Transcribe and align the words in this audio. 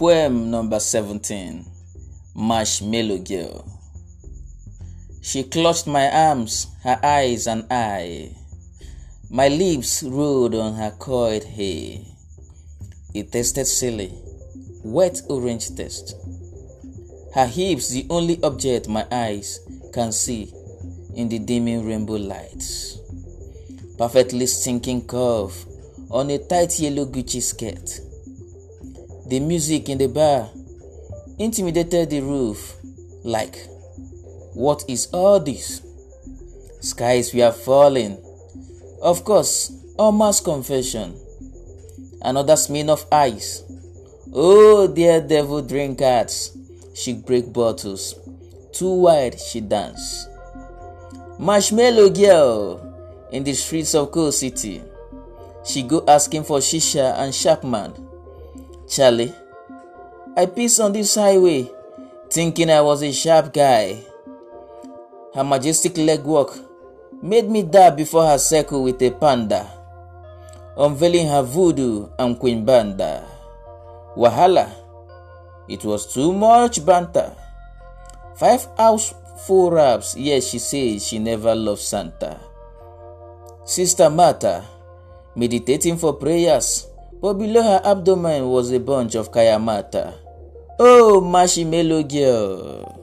Poem 0.00 0.50
number 0.50 0.80
17 0.80 1.62
Marshmallow 2.34 3.18
Girl. 3.18 3.66
She 5.20 5.42
clutched 5.42 5.86
my 5.86 6.10
arms, 6.10 6.68
her 6.84 6.98
eyes 7.02 7.46
and 7.46 7.70
I. 7.70 8.34
My 9.28 9.48
lips 9.48 10.02
rolled 10.02 10.54
on 10.54 10.72
her 10.76 10.92
coiled 10.98 11.44
hair. 11.44 11.98
It 13.12 13.30
tasted 13.30 13.66
silly, 13.66 14.14
wet 14.82 15.20
orange 15.28 15.76
taste. 15.76 16.14
Her 17.34 17.46
hips, 17.46 17.90
the 17.90 18.06
only 18.08 18.42
object 18.42 18.88
my 18.88 19.06
eyes 19.12 19.60
can 19.92 20.12
see 20.12 20.50
in 21.14 21.28
the 21.28 21.40
dimming 21.40 21.86
rainbow 21.86 22.14
lights. 22.14 22.96
Perfectly 23.98 24.46
sinking 24.46 25.06
curve 25.06 25.66
on 26.10 26.30
a 26.30 26.38
tight 26.38 26.80
yellow 26.80 27.04
Gucci 27.04 27.42
skirt. 27.42 28.00
The 29.30 29.38
music 29.38 29.88
in 29.88 29.98
the 29.98 30.08
bar 30.08 30.50
intimidated 31.38 32.10
the 32.10 32.20
roof 32.20 32.74
like, 33.22 33.56
what 34.54 34.82
is 34.88 35.06
all 35.12 35.38
this? 35.38 35.82
Skies 36.80 37.32
were 37.32 37.52
falling. 37.52 38.18
Of 39.00 39.22
course, 39.22 39.70
Omar's 40.00 40.40
confession. 40.40 41.14
Another 42.20 42.56
smear 42.56 42.90
of 42.90 43.06
ice. 43.12 43.62
Oh, 44.32 44.88
dear 44.88 45.20
devil 45.20 45.62
drinkards. 45.62 46.58
She 46.96 47.12
break 47.12 47.52
bottles. 47.52 48.16
Too 48.72 48.94
wide 48.94 49.38
she 49.38 49.60
dance. 49.60 50.26
Marshmallow 51.38 52.10
girl 52.10 53.28
in 53.30 53.44
the 53.44 53.52
streets 53.52 53.94
of 53.94 54.10
Coal 54.10 54.32
City. 54.32 54.82
She 55.64 55.84
go 55.84 56.02
asking 56.08 56.42
for 56.42 56.58
shisha 56.58 57.16
and 57.16 57.32
Chapman. 57.32 58.09
Charlie, 58.90 59.32
I 60.36 60.46
pissed 60.46 60.80
on 60.80 60.90
this 60.92 61.14
highway 61.14 61.70
thinking 62.28 62.70
I 62.70 62.80
was 62.80 63.04
a 63.04 63.12
sharp 63.12 63.52
guy. 63.52 64.02
Her 65.32 65.44
majestic 65.44 65.94
legwork 65.94 66.58
made 67.22 67.48
me 67.48 67.62
dab 67.62 67.96
before 67.96 68.26
her 68.26 68.38
circle 68.38 68.82
with 68.82 69.00
a 69.02 69.12
panda, 69.12 69.70
unveiling 70.76 71.28
her 71.28 71.42
voodoo 71.42 72.08
and 72.18 72.36
queen 72.36 72.64
banda. 72.64 73.24
Wahala, 74.16 74.68
it 75.68 75.84
was 75.84 76.12
too 76.12 76.32
much 76.32 76.84
banter. 76.84 77.30
Five 78.34 78.66
house 78.76 79.14
full 79.46 79.70
raps, 79.70 80.16
yes, 80.16 80.48
she 80.50 80.58
says 80.58 81.06
she 81.06 81.20
never 81.20 81.54
loved 81.54 81.80
Santa. 81.80 82.40
Sister 83.64 84.10
Martha, 84.10 84.64
meditating 85.36 85.96
for 85.96 86.14
prayers, 86.14 86.89
but 87.20 87.34
below 87.34 87.62
her 87.62 87.80
abdomen 87.84 88.48
was 88.48 88.72
a 88.72 88.80
bunch 88.80 89.14
of 89.14 89.30
kayamata. 89.30 90.14
Oh, 90.78 91.20
marshmallow 91.20 92.02
girl. 92.04 92.99